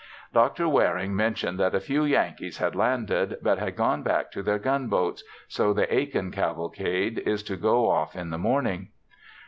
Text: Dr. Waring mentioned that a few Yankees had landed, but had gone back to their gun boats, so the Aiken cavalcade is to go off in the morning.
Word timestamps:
Dr. 0.33 0.67
Waring 0.67 1.15
mentioned 1.15 1.59
that 1.59 1.75
a 1.75 1.79
few 1.79 2.03
Yankees 2.05 2.57
had 2.57 2.75
landed, 2.75 3.37
but 3.43 3.59
had 3.59 3.75
gone 3.75 4.01
back 4.01 4.31
to 4.31 4.41
their 4.41 4.57
gun 4.57 4.87
boats, 4.87 5.23
so 5.47 5.73
the 5.73 5.93
Aiken 5.95 6.31
cavalcade 6.31 7.19
is 7.19 7.43
to 7.43 7.55
go 7.55 7.87
off 7.87 8.15
in 8.15 8.31
the 8.31 8.39
morning. 8.39 8.87